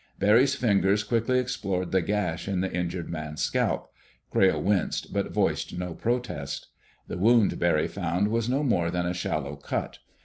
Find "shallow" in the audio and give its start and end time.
9.13-9.55